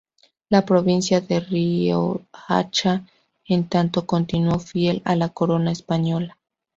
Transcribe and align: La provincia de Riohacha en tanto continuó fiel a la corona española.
La 0.49 0.65
provincia 0.65 1.21
de 1.21 1.41
Riohacha 1.41 3.05
en 3.45 3.69
tanto 3.69 4.07
continuó 4.07 4.57
fiel 4.57 5.03
a 5.05 5.15
la 5.15 5.29
corona 5.29 5.71
española. 5.71 6.39